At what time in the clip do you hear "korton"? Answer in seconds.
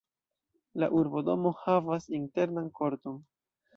2.81-3.21